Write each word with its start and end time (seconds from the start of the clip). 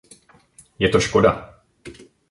Je 0.79 0.89
to 0.89 0.97
škoda. 0.99 1.31